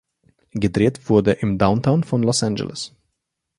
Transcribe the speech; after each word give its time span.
Gedreht 0.55 1.09
wurde 1.09 1.31
im 1.33 1.59
Downtown 1.59 2.03
von 2.03 2.23
Los 2.23 2.41
Angeles. 2.41 2.95